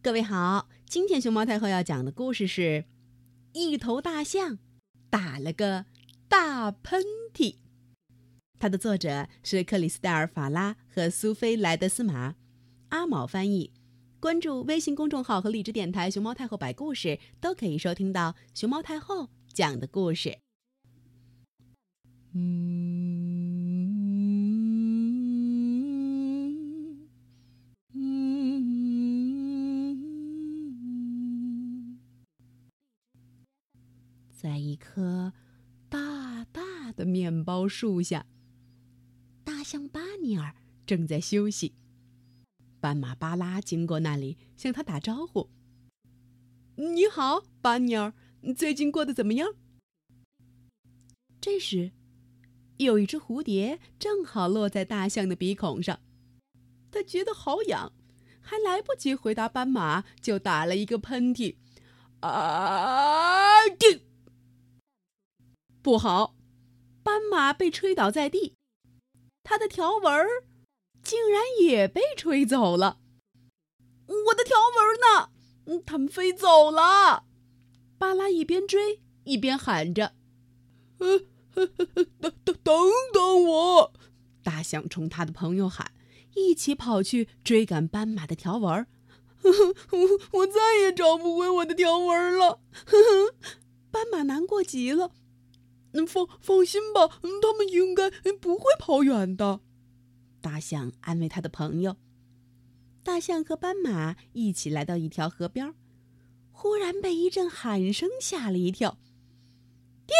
[0.00, 2.60] 各位好，今天熊猫太后要讲的故事是
[3.52, 4.60] 《一头大象
[5.10, 5.86] 打了个
[6.28, 7.02] 大喷
[7.34, 7.54] 嚏》。
[8.60, 12.36] 它的作者是克里斯戴尔·法拉和苏菲·莱德斯玛，
[12.90, 13.72] 阿毛翻译。
[14.20, 20.38] 关注微信公众号和荔枝电台“熊猫太后摆故事”，都可以收听到熊猫太后讲的故事。
[22.34, 23.27] 嗯。
[34.78, 35.32] 棵
[35.88, 38.26] 大大的面包树下，
[39.44, 40.54] 大象巴尼尔
[40.86, 41.74] 正在休息。
[42.80, 45.50] 斑马巴拉经过那里，向他打招呼
[46.76, 48.14] ：“你好，巴尼尔，
[48.56, 49.54] 最近过得怎么样？”
[51.40, 51.92] 这时，
[52.76, 55.98] 有一只蝴蝶正好落在大象的鼻孔上，
[56.90, 57.92] 他觉得好痒，
[58.40, 61.56] 还来不及回答斑马，就打了一个喷嚏
[62.20, 63.66] ：“啊！”
[65.88, 66.34] 不好，
[67.02, 68.52] 斑马被吹倒在地，
[69.42, 70.12] 它的条纹
[71.02, 72.98] 竟然也被吹走了。
[74.06, 75.30] 我的条纹呢？
[75.64, 77.24] 嗯，它们飞走了。
[77.96, 80.12] 巴拉一边追一边喊着
[81.00, 81.20] ：“呃，
[81.54, 82.74] 等等等
[83.14, 83.92] 等我！”
[84.44, 85.92] 大象冲他的朋友喊，
[86.34, 88.86] 一起跑去追赶斑马的条纹。
[89.42, 92.60] 我我再也找不回我的条纹了。
[93.90, 95.12] 斑马难过极了。
[96.06, 97.08] 放放心吧，
[97.42, 99.60] 他们应该不会跑远的。
[100.40, 101.96] 大象安慰他的朋友。
[103.02, 105.74] 大象和斑马一起来到一条河边，
[106.52, 108.98] 忽然被一阵喊声吓了一跳。
[110.06, 110.16] 天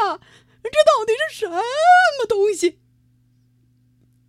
[0.00, 0.18] 哪，
[0.62, 2.80] 这到底是什么东西？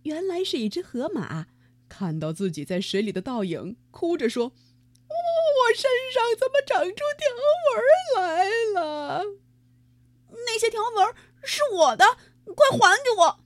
[0.02, 1.46] 原来是一只河马，
[1.88, 4.46] 看到自己在水里的倒影，哭着说
[5.08, 7.28] ：“我身上怎么长出条
[7.74, 9.24] 纹来了？”
[10.52, 12.04] 那些条纹是我的，
[12.44, 13.40] 快还给我！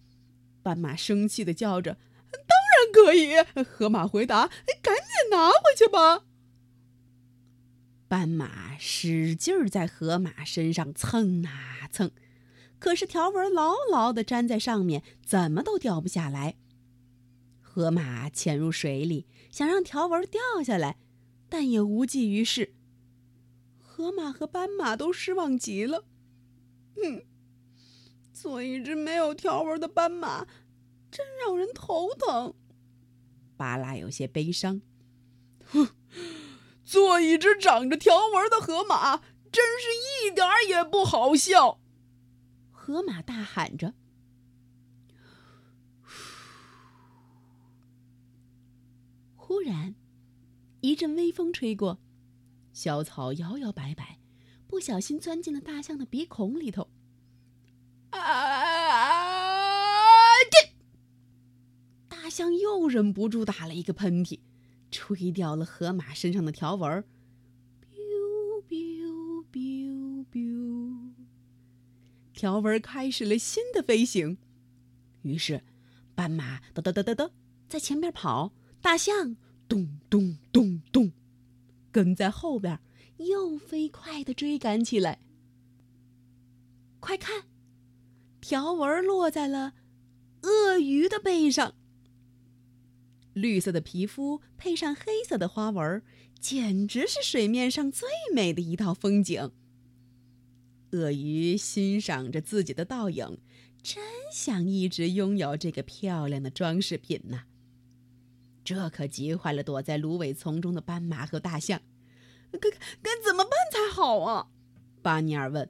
[0.62, 1.99] 斑马生气的叫着。
[2.33, 4.49] 当然可以，河马回答。
[4.83, 6.25] 赶紧拿回去吧。
[8.09, 12.11] 斑马使劲在河马身上蹭啊蹭，
[12.78, 16.57] 可是条纹牢牢的粘在上面，怎么都掉不下来。
[17.61, 20.97] 河马潜入水里，想让条纹掉下来，
[21.51, 22.75] 但也无济于事。
[23.78, 26.05] 河马和斑马都失望极了。
[26.97, 27.25] 哼，
[28.32, 30.47] 做一只没有条纹的斑马，
[31.10, 32.55] 真让人头疼。
[33.56, 34.82] 巴拉有些悲伤。
[35.66, 35.88] 哼，
[36.84, 39.19] 做一只长着条纹的河马，
[39.50, 39.88] 真是
[40.27, 41.81] 一点儿也不好笑。
[42.71, 43.94] 河马大喊着。
[49.37, 49.94] 忽然，
[50.81, 51.99] 一阵微风吹过，
[52.72, 54.19] 小草摇摇摆摆。
[54.75, 56.89] 不小心钻进了大象的鼻孔里头。
[58.11, 58.21] 啊！
[60.51, 60.73] 这
[62.09, 64.41] 大象又忍不住打了一个喷嚏，
[64.91, 67.05] 吹掉了河马身上的条纹。
[67.89, 71.13] biu biu biu biu，
[72.33, 74.39] 条纹开始了新的飞行。
[75.23, 75.63] 于是，
[76.17, 77.31] 斑马嘚嘚嘚嘚嘚
[77.69, 78.53] 在前面跑，
[78.83, 79.37] 大象
[79.69, 81.13] 咚咚咚咚
[81.93, 82.81] 跟在后边。
[83.19, 85.21] 又飞快的追赶起来。
[87.01, 87.45] 快看，
[88.41, 89.75] 条纹落在了
[90.43, 91.75] 鳄鱼的背上。
[93.33, 96.03] 绿色的皮肤配上黑色的花纹，
[96.39, 99.51] 简直是水面上最美的一道风景。
[100.93, 103.39] 鳄鱼欣赏着自己的倒影，
[103.83, 104.03] 真
[104.33, 107.43] 想一直拥有这个漂亮的装饰品呢。
[108.65, 111.83] 这可急坏了躲在芦苇丛中的斑马和大象。
[112.59, 112.70] 该
[113.03, 114.48] 该怎么办才好啊？
[115.03, 115.69] 巴尼尔问。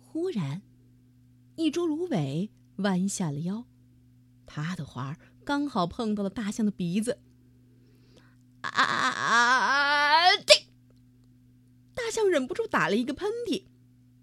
[0.00, 0.62] 忽然，
[1.56, 3.64] 一株芦苇弯下了腰，
[4.46, 7.20] 它的花刚好碰到了大象的鼻子。
[8.62, 10.36] 啊！
[10.46, 10.66] 这
[11.94, 13.64] 大象忍不住打了一个喷嚏，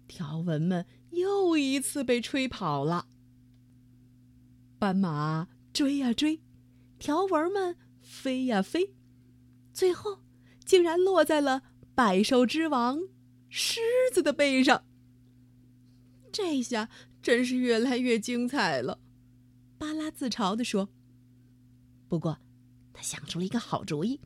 [0.08, 3.08] 条纹们又一次被吹跑了。
[4.78, 6.40] 斑马追呀追，
[6.98, 8.94] 条纹们飞呀飞，
[9.72, 10.20] 最后。
[10.70, 11.62] 竟然落在了
[11.96, 13.00] 百兽之王
[13.48, 13.80] 狮
[14.14, 14.84] 子的背上。
[16.30, 16.88] 这下
[17.20, 19.00] 真是越来越精彩了，
[19.76, 20.88] 巴拉自嘲地说。
[22.06, 22.38] 不过，
[22.92, 24.20] 他想出了一个好主意。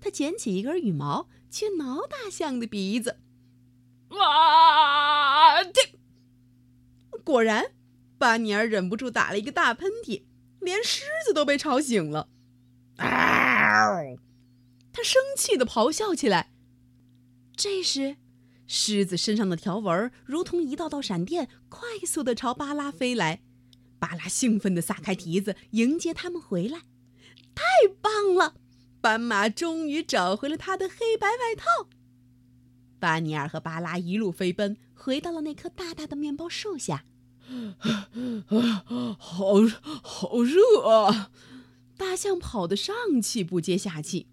[0.00, 3.20] 他捡起一根羽毛去挠大象的鼻子。
[4.08, 5.62] 哇！
[5.62, 5.82] 这
[7.22, 7.72] 果然，
[8.16, 10.22] 巴尼尔忍不住打了一个大喷嚏，
[10.60, 12.30] 连狮子都被吵醒了。
[12.96, 13.90] 啊！
[15.00, 16.52] 他生气的咆哮起来。
[17.56, 18.16] 这时，
[18.66, 23.40] 狮子身上的条纹如同一道道闪电，快速的朝巴拉飞来。
[23.98, 26.80] 巴拉兴奋地撒开蹄子迎接他们回来，
[27.54, 27.64] 太
[28.02, 28.56] 棒了！
[29.00, 31.88] 斑马终于找回了他的黑白外套。
[32.98, 37.06] 巴尼尔和巴拉一路飞奔，回到了那棵大大的面包树下。
[39.18, 39.54] 好，
[40.02, 41.30] 好热啊！
[41.96, 44.26] 大象跑得上气不接下气。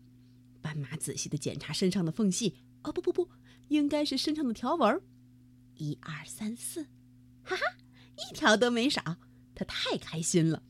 [0.68, 3.30] 斑马仔细地检查身上的缝隙，哦，不不不，
[3.69, 5.02] 应该是身上的条纹。
[5.78, 6.88] 一二三四，
[7.42, 7.62] 哈哈，
[8.18, 9.02] 一条都没少。
[9.56, 10.62] 他太开心了，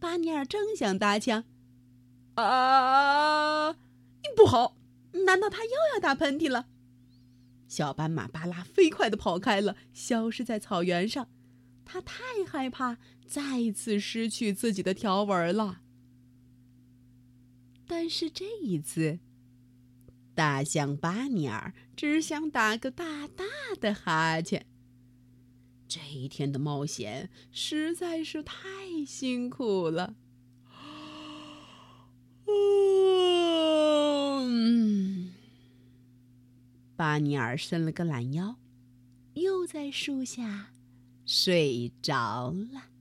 [0.00, 1.44] 巴尼尔正想搭腔，
[2.36, 3.74] 啊，
[4.34, 4.78] 不好！
[5.26, 6.68] 难道他又要打喷嚏了？
[7.68, 11.28] 小斑马巴拉飞快地跑开了，消失在草原上。
[11.84, 15.82] 他太害怕再次失去自己的条纹了。
[17.86, 19.18] 但是这一次，
[20.34, 23.44] 大象巴尼尔只想打个大大
[23.80, 24.66] 的哈欠。
[25.86, 28.56] 这一天的冒险实在是太
[29.06, 30.14] 辛苦了。
[34.44, 35.34] 嗯，
[36.96, 38.56] 巴尼尔伸了个懒腰，
[39.34, 40.70] 又在树下
[41.26, 42.91] 睡着了。